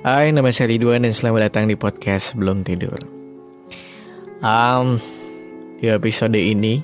[0.00, 2.96] Hai, nama saya Ridwan dan selamat datang di podcast Belum Tidur.
[4.40, 4.96] Um,
[5.76, 6.80] di episode ini,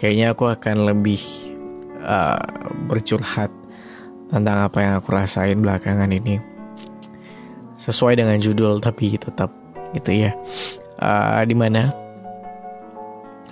[0.00, 1.20] kayaknya aku akan lebih
[2.00, 2.40] uh,
[2.88, 3.52] bercurhat
[4.32, 6.40] tentang apa yang aku rasain belakangan ini.
[7.76, 9.52] Sesuai dengan judul, tapi tetap
[9.92, 10.32] gitu ya.
[10.96, 11.92] Uh, di mana?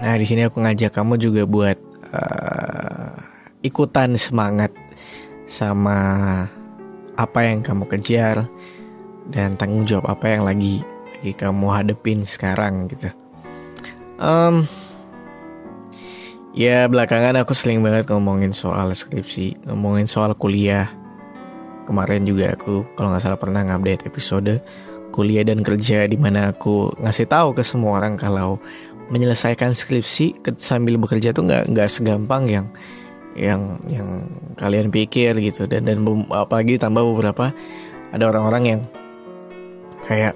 [0.01, 1.77] Nah, di sini aku ngajak kamu juga buat
[2.17, 3.13] uh,
[3.61, 4.73] ikutan semangat
[5.45, 6.49] sama
[7.15, 8.47] apa yang kamu kejar
[9.31, 10.85] dan tanggung jawab apa yang lagi
[11.25, 13.09] lagi kamu hadepin sekarang gitu.
[14.21, 14.69] Um,
[16.53, 20.91] ya belakangan aku sering banget ngomongin soal skripsi, ngomongin soal kuliah.
[21.89, 24.61] Kemarin juga aku kalau nggak salah pernah ngupdate episode
[25.15, 28.59] kuliah dan kerja di mana aku ngasih tahu ke semua orang kalau
[29.15, 32.67] menyelesaikan skripsi sambil bekerja tuh nggak nggak segampang yang
[33.35, 34.27] yang yang
[34.59, 35.67] kalian pikir gitu.
[35.67, 37.51] Dan dan apalagi tambah beberapa
[38.15, 38.81] ada orang-orang yang
[40.07, 40.35] kayak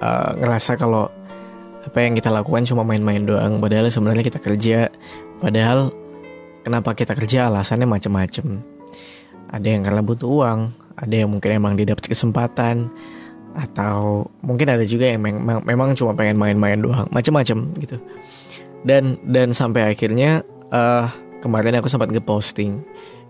[0.00, 1.10] uh, ngerasa kalau
[1.86, 3.58] apa yang kita lakukan cuma main-main doang.
[3.62, 4.90] Padahal sebenarnya kita kerja
[5.38, 5.94] padahal
[6.66, 8.58] kenapa kita kerja alasannya macam-macam
[9.52, 10.60] ada yang karena butuh uang
[10.96, 12.90] ada yang mungkin emang didapat kesempatan
[13.56, 17.96] atau mungkin ada juga yang memang, memang cuma pengen main-main doang macam-macam gitu.
[18.84, 21.08] Dan dan sampai akhirnya uh,
[21.46, 22.82] kemarin aku sempat ngeposting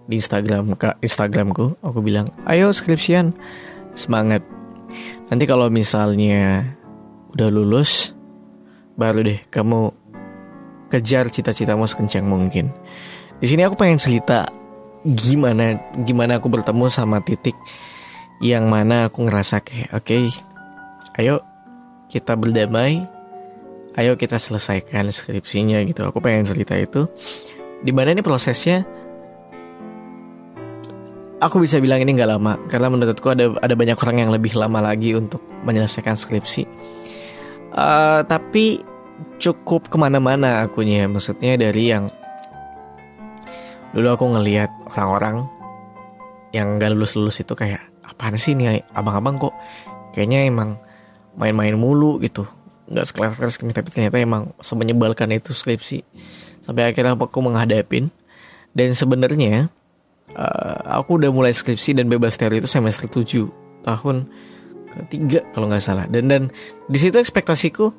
[0.09, 1.77] di Instagram ke Instagramku.
[1.84, 3.36] Aku bilang ayo skripsian.
[3.92, 4.41] Semangat.
[5.28, 6.64] Nanti kalau misalnya
[7.37, 8.17] udah lulus
[8.97, 9.92] baru deh kamu
[10.89, 12.72] kejar cita-citamu sekencang mungkin.
[13.37, 14.48] Di sini aku pengen cerita
[15.05, 17.55] gimana gimana aku bertemu sama titik
[18.41, 20.25] yang mana aku ngerasa kayak oke okay,
[21.20, 21.44] ayo
[22.11, 23.05] kita berdamai
[23.97, 26.05] ayo kita selesaikan skripsinya gitu.
[26.09, 27.09] Aku pengen cerita itu
[27.87, 28.83] di mana ini prosesnya?
[31.39, 34.83] Aku bisa bilang ini nggak lama karena menurutku ada ada banyak orang yang lebih lama
[34.83, 36.67] lagi untuk menyelesaikan skripsi.
[37.77, 38.83] Uh, tapi
[39.39, 42.09] cukup ke mana-mana akunya maksudnya dari yang
[43.93, 45.44] dulu aku ngelihat orang-orang
[46.56, 49.55] yang gak lulus-lulus itu kayak apaan sih nih abang-abang kok?
[50.16, 50.81] Kayaknya emang
[51.37, 52.49] main-main mulu gitu.
[52.88, 56.00] Nggak sekelas-kelas tapi ternyata emang semenyebalkan itu skripsi
[56.66, 58.10] sampai akhirnya aku menghadapin.
[58.77, 59.71] Dan sebenarnya
[60.34, 64.27] uh, aku udah mulai skripsi dan bebas teori itu semester 7 tahun
[65.06, 66.05] ketiga kalau nggak salah.
[66.10, 66.43] Dan dan
[66.91, 67.94] di situ ekspektasiku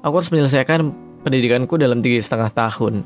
[0.00, 0.94] aku harus menyelesaikan
[1.26, 3.02] pendidikanku dalam tiga setengah tahun.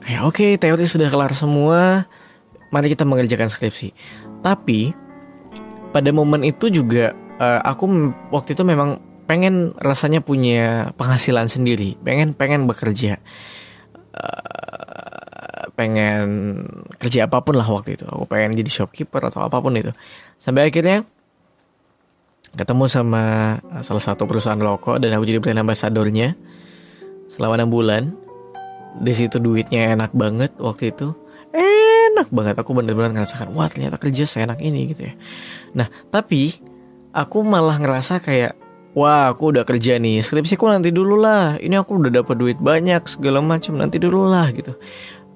[0.00, 2.08] Kayak oke okay, teori sudah kelar semua
[2.72, 3.92] mari kita mengerjakan skripsi.
[4.40, 4.94] Tapi
[5.90, 11.98] pada momen itu juga uh, aku waktu itu memang pengen rasanya punya penghasilan sendiri.
[12.00, 13.20] Pengen pengen bekerja
[14.16, 16.26] Eh, pengen
[16.98, 18.04] kerja apa pun lah waktu itu.
[18.08, 19.94] Aku pengen jadi shopkeeper atau apa pun itu.
[20.40, 21.06] Sampai akhirnya
[22.56, 23.22] ketemu sama
[23.84, 26.34] salah satu perusahaan rokok dan aku jadi brand ambassadornya.
[27.30, 28.02] Selama enam bulan
[28.98, 31.14] di situ duitnya enak banget waktu itu.
[31.54, 32.58] Enak banget.
[32.58, 35.14] Aku bener-bener ngerasakan wah ternyata kerja seenak ini gitu ya.
[35.78, 36.58] Nah tapi
[37.14, 38.67] aku malah ngerasa kayak
[38.98, 40.18] wah aku udah kerja nih.
[40.18, 41.54] Skripsiku nanti dulu lah.
[41.62, 44.74] Ini aku udah dapat duit banyak segala macam nanti dulu lah gitu.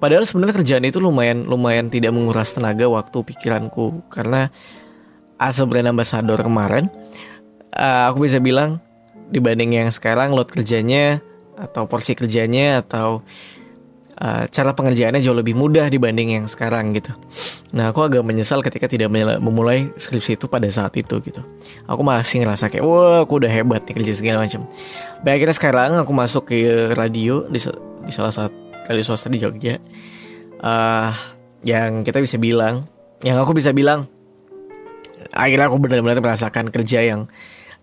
[0.03, 4.03] Padahal sebenarnya kerjaan itu lumayan lumayan tidak menguras tenaga waktu pikiranku.
[4.11, 4.51] Karena
[5.39, 6.91] as a brand ambassador kemarin
[7.75, 8.83] uh, aku bisa bilang
[9.33, 11.23] dibanding yang sekarang load kerjanya
[11.57, 13.21] atau porsi kerjanya atau
[14.23, 17.11] uh, cara pengerjaannya jauh lebih mudah dibanding yang sekarang gitu.
[17.75, 19.11] Nah aku agak menyesal ketika tidak
[19.43, 21.43] memulai skripsi itu pada saat itu gitu.
[21.85, 24.63] Aku masih ngerasa kayak wah aku udah hebat nih kerja segala macam.
[25.21, 27.59] Baik akhirnya sekarang aku masuk ke radio di,
[28.07, 28.55] di salah satu
[28.87, 29.77] kali swasta di Jogja.
[30.63, 31.11] Uh,
[31.67, 32.87] yang kita bisa bilang,
[33.23, 34.07] yang aku bisa bilang,
[35.31, 37.27] akhirnya aku benar-benar merasakan kerja yang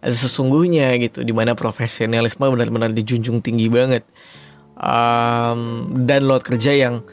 [0.00, 4.04] sesungguhnya gitu, di mana profesionalisme benar-benar dijunjung tinggi banget
[4.80, 5.60] um,
[6.08, 7.04] dan load kerja yang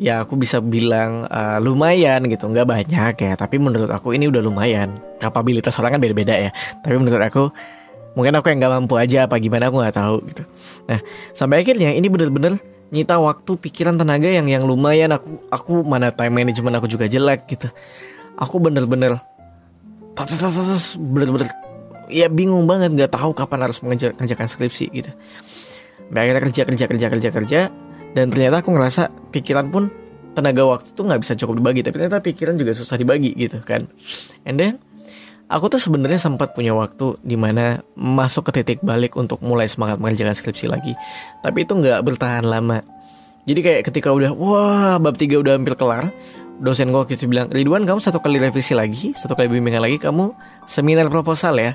[0.00, 2.46] ya aku bisa bilang uh, lumayan gitu.
[2.48, 5.00] Nggak banyak ya tapi menurut aku ini udah lumayan.
[5.20, 6.50] Kapabilitas orang kan beda-beda ya.
[6.84, 7.48] Tapi menurut aku
[8.16, 10.42] mungkin aku yang nggak mampu aja apa gimana aku nggak tahu gitu.
[10.86, 11.00] Nah
[11.32, 12.60] sampai akhirnya ini bener-bener
[12.90, 15.12] nyita waktu pikiran tenaga yang yang lumayan.
[15.16, 17.68] Aku aku mana time management aku juga jelek gitu.
[18.40, 19.20] Aku bener-bener
[20.96, 21.48] bener-bener
[22.08, 22.92] ya bingung banget.
[22.92, 25.12] Nggak tahu kapan harus mengerjakan skripsi gitu
[26.14, 27.60] akhirnya kerja kerja kerja kerja kerja.
[28.10, 29.86] Dan ternyata aku ngerasa pikiran pun
[30.34, 31.80] tenaga waktu tuh nggak bisa cukup dibagi.
[31.86, 33.86] Tapi ternyata pikiran juga susah dibagi gitu kan.
[34.42, 34.82] And then
[35.46, 39.98] aku tuh sebenarnya sempat punya waktu di mana masuk ke titik balik untuk mulai semangat
[40.02, 40.94] mengerjakan skripsi lagi.
[41.42, 42.82] Tapi itu nggak bertahan lama.
[43.46, 46.10] Jadi kayak ketika udah wah bab tiga udah hampir kelar
[46.60, 49.96] dosen gue waktu itu bilang Ridwan kamu satu kali revisi lagi satu kali bimbingan lagi
[49.96, 50.36] kamu
[50.68, 51.74] seminar proposal ya.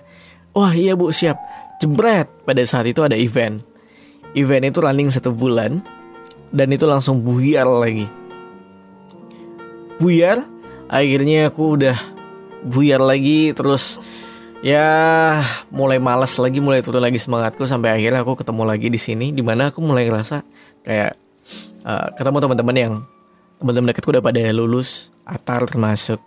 [0.56, 1.36] Wah iya bu siap.
[1.84, 3.60] Jebret pada saat itu ada event
[4.36, 5.80] event itu running satu bulan
[6.52, 8.08] dan itu langsung buyar lagi.
[9.98, 10.44] Buyar
[10.92, 11.98] akhirnya aku udah
[12.68, 13.98] buyar lagi terus
[14.62, 14.86] ya
[15.74, 19.42] mulai malas lagi mulai turun lagi semangatku sampai akhirnya aku ketemu lagi di sini di
[19.42, 20.42] mana aku mulai ngerasa
[20.86, 21.14] kayak
[21.86, 22.94] uh, ketemu teman-teman yang
[23.58, 26.22] teman-teman dekatku udah pada lulus Atar termasuk.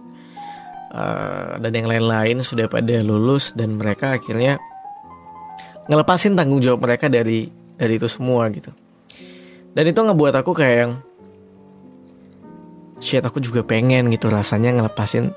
[0.88, 4.56] Uh, dan yang lain-lain sudah pada lulus dan mereka akhirnya
[5.84, 8.75] ngelepasin tanggung jawab mereka dari dari itu semua gitu.
[9.72, 10.92] Dan itu ngebuat aku kayak yang
[12.98, 15.30] shit aku juga pengen gitu rasanya ngelepasin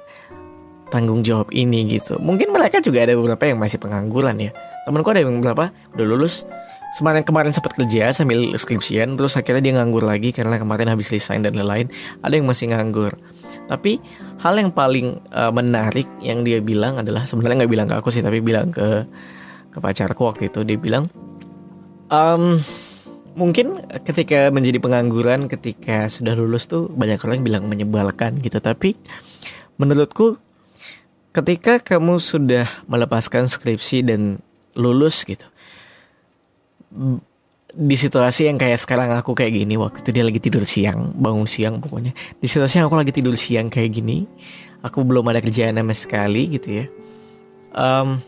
[0.91, 2.19] tanggung jawab ini gitu.
[2.19, 4.51] Mungkin mereka juga ada beberapa yang masih pengangguran ya.
[4.83, 6.43] Temanku ada yang beberapa udah lulus.
[6.91, 11.39] Semarin kemarin sempat kerja sambil skripsian terus akhirnya dia nganggur lagi karena kemarin habis resign
[11.39, 11.87] dan lain-lain.
[12.19, 13.15] Ada yang masih nganggur.
[13.71, 14.03] Tapi
[14.43, 18.19] hal yang paling uh, menarik yang dia bilang adalah sebenarnya nggak bilang ke aku sih
[18.19, 19.07] tapi bilang ke
[19.71, 20.67] ke pacarku waktu itu.
[20.67, 21.07] Dia bilang
[22.11, 22.59] um,
[23.33, 28.59] mungkin ketika menjadi pengangguran ketika sudah lulus tuh banyak orang bilang menyebalkan gitu.
[28.59, 28.99] Tapi
[29.79, 30.37] menurutku
[31.31, 34.43] ketika kamu sudah melepaskan skripsi dan
[34.75, 35.47] lulus gitu
[37.71, 41.47] di situasi yang kayak sekarang aku kayak gini waktu itu dia lagi tidur siang bangun
[41.47, 44.27] siang pokoknya di situasi yang aku lagi tidur siang kayak gini
[44.83, 46.85] aku belum ada kerjaan sama sekali gitu ya
[47.71, 48.19] um,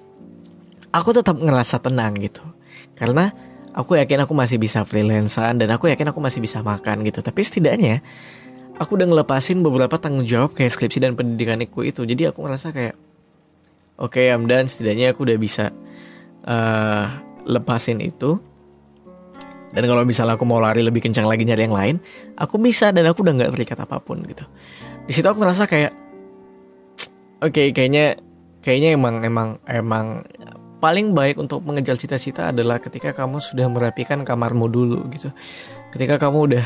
[0.93, 2.45] aku tetap ngerasa tenang gitu.
[2.93, 3.33] Karena
[3.73, 7.19] aku yakin aku masih bisa freelancean dan aku yakin aku masih bisa makan gitu.
[7.19, 8.05] Tapi setidaknya
[8.77, 12.05] aku udah ngelepasin beberapa tanggung jawab kayak skripsi dan pendidikanku itu.
[12.05, 12.95] Jadi aku ngerasa kayak
[13.97, 15.73] oke okay, I'm setidaknya aku udah bisa
[16.45, 17.05] uh,
[17.49, 18.37] lepasin itu.
[19.73, 21.95] Dan kalau misalnya aku mau lari lebih kencang lagi nyari yang lain
[22.37, 24.45] aku bisa dan aku udah nggak terikat apa pun gitu.
[25.09, 25.91] Di situ aku ngerasa kayak
[27.41, 28.21] oke okay, kayaknya
[28.61, 30.21] kayaknya emang emang emang
[30.83, 35.31] paling baik untuk mengejar cita-cita adalah ketika kamu sudah merapikan kamarmu dulu gitu.
[35.95, 36.65] Ketika kamu udah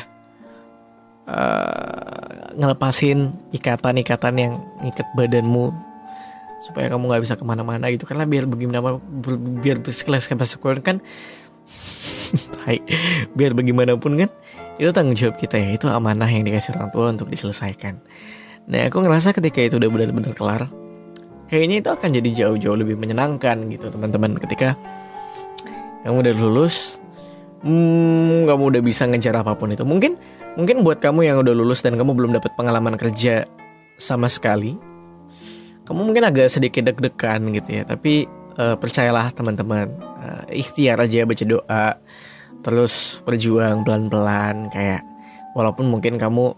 [1.29, 5.69] uh, ngelepasin ikatan-ikatan yang ngikat badanmu
[6.65, 8.09] supaya kamu nggak bisa ke mana-mana gitu.
[8.09, 8.97] Karena biar bagaimana
[9.61, 10.25] biar bersekelas
[10.81, 10.97] kan
[12.65, 12.81] Hai,
[13.37, 14.33] biar bagaimanapun kan
[14.81, 15.77] itu tanggung jawab kita ya.
[15.77, 18.01] Itu amanah yang dikasih orang tua untuk diselesaikan.
[18.65, 20.65] Nah aku ngerasa ketika itu udah benar-benar kelar
[21.47, 24.37] kayaknya itu akan jadi jauh-jauh lebih menyenangkan gitu teman-teman.
[24.39, 24.75] Ketika
[26.03, 27.01] kamu udah lulus
[27.65, 29.83] hmm, kamu udah bisa ngejar apa pun itu.
[29.83, 30.15] Mungkin
[30.55, 33.47] mungkin buat kamu yang udah lulus dan kamu belum dapat pengalaman kerja
[33.97, 34.77] sama sekali
[35.87, 37.83] kamu mungkin agak sedikit deg-degan gitu ya.
[37.87, 38.27] Tapi
[38.59, 39.87] uh, percayalah teman-teman
[40.19, 41.85] uh, ikhtiar aja baca doa
[42.59, 44.99] terus berjuang pelan-pelan kayak
[45.55, 46.51] walaupun mungkin kamu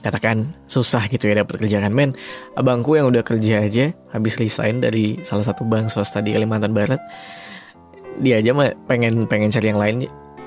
[0.00, 1.92] katakan susah gitu ya dapat kerjaan.
[1.92, 2.14] Men
[2.54, 7.00] abangku yang udah kerja aja habis resign dari salah satu bank swasta di Kalimantan Barat
[8.18, 9.96] dia aja mah pengen pengen cari yang lain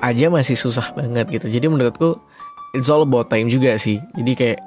[0.04, 1.46] aja masih susah banget gitu.
[1.48, 2.20] Jadi menurutku
[2.76, 4.02] it's all about time juga sih.
[4.18, 4.58] Jadi kayak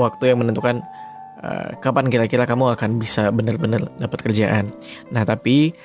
[0.00, 0.80] waktu yang menentukan
[1.44, 4.72] Eh, kapan kira-kira kamu akan bisa benar-benar dapat kerjaan.
[5.12, 5.76] Nah, tapi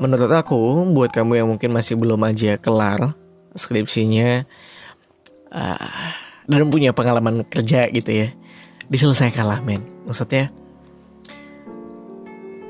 [0.00, 3.12] menurut aku buat kamu yang mungkin masih belum aja kelar
[3.52, 4.48] skripsinya
[5.52, 6.12] uh,
[6.48, 8.28] dan punya pengalaman kerja gitu ya,
[8.88, 9.84] diselesaikan lah men.
[10.08, 10.48] Maksudnya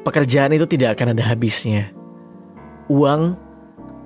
[0.03, 1.95] pekerjaan itu tidak akan ada habisnya.
[2.91, 3.39] Uang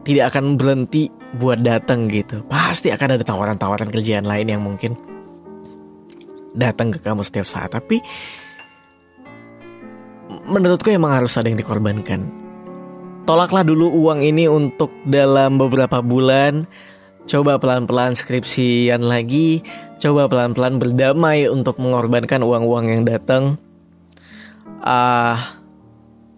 [0.05, 1.09] tidak akan berhenti
[1.41, 2.45] buat datang gitu.
[2.47, 4.93] Pasti akan ada tawaran-tawaran kerjaan lain yang mungkin
[6.53, 8.01] datang ke kamu setiap saat tapi
[10.49, 12.29] menurutku emang harus ada yang dikorbankan
[13.25, 16.69] tolaklah dulu uang ini untuk dalam beberapa bulan
[17.27, 19.63] coba pelan-pelan skripsian lagi.
[20.03, 23.59] Coba pelan-pelan berdamai untuk mengorbankan uang-uang yang datang.
[24.83, 25.39] Ah uh,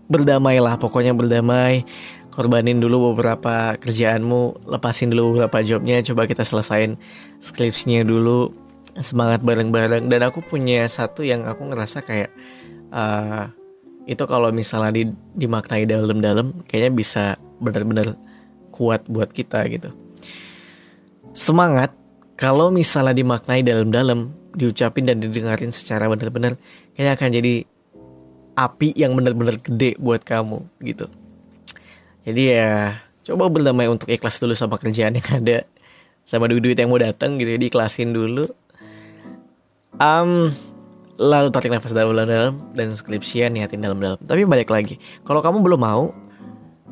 [0.09, 1.89] berdamailah pokoknya berdamai.
[2.35, 6.03] Korbanin dulu beberapa kerjaanmu lepasin dulu beberapa jobnya.
[6.03, 6.99] Coba kita selesain
[7.39, 8.51] skripsinya dulu.
[8.99, 10.11] Semangat bareng-bareng.
[10.11, 12.35] Dan aku punya satu yang aku ngerasa kayak
[12.91, 13.49] uh,
[14.05, 15.05] itu kalau misalnya di,
[15.39, 17.25] dimaknai dalam-dalam kayaknya bisa
[17.63, 18.19] benar-benar
[18.75, 20.04] kuat buat kita gitu.
[21.35, 21.91] Semangat
[22.39, 26.55] kalau misalnya dimaknai dalam-dalam, diucapin dan didengarin secara benar-benar
[26.95, 27.55] kayaknya akan jadi
[28.55, 31.11] api yang benar-benar gede buat kamu gitu.
[32.23, 32.95] Jadi ya
[33.27, 35.67] coba berdamai untuk ikhlas dulu sama kerjaan yang ada
[36.25, 38.47] sama duit-duit yang mau datang gitu ya diiklasin dulu.
[39.99, 40.51] Um,
[41.19, 44.23] lalu tarik nafas dalam-dalam dan skripsian niatin dalam-dalam.
[44.23, 46.15] Tapi balik lagi kalau kamu belum mau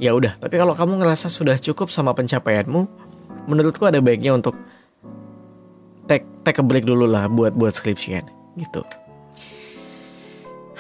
[0.03, 0.35] ya udah.
[0.43, 3.12] Tapi kalau kamu ngerasa sudah cukup sama pencapaianmu
[3.47, 4.55] menurutku ada baiknya untuk
[6.07, 8.27] take take a break dulu lah buat buat skripsian
[8.59, 8.83] gitu.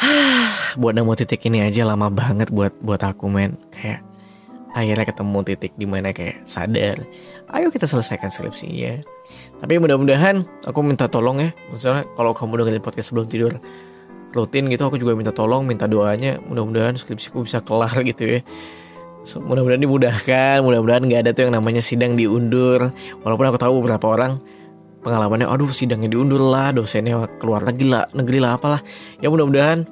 [0.80, 3.60] Buat nemu titik ini aja lama banget buat buat aku men.
[3.70, 4.00] Kayak
[4.72, 6.96] akhirnya ketemu titik di mana kayak sadar
[7.52, 9.04] ayo kita selesaikan skripsinya
[9.60, 11.50] tapi mudah-mudahan aku minta tolong ya.
[11.70, 13.52] Misalnya kalau kamu dengerin podcast sebelum tidur
[14.32, 16.42] rutin gitu aku juga minta tolong minta doanya.
[16.42, 18.40] Mudah-mudahan skripsiku bisa kelar gitu ya
[19.22, 22.90] so, mudah-mudahan dimudahkan mudah-mudahan nggak ada tuh yang namanya sidang diundur.
[23.22, 24.42] Walaupun aku tahu beberapa orang
[25.02, 28.80] pengalamannya aduh sidangnya diundur lah dosennya keluar negeri lah negeri lah apalah.
[29.18, 29.84] Ya mudah-mudahan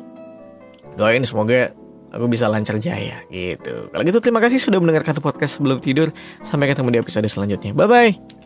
[0.95, 1.75] doain semoga
[2.11, 3.91] aku bisa lancar jaya gitu.
[3.91, 6.11] Kalau gitu terima kasih sudah mendengarkan podcast sebelum tidur.
[6.43, 7.75] Sampai ketemu di episode selanjutnya.
[7.75, 8.40] Bye bye